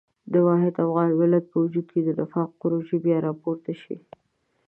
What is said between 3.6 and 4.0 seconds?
شي.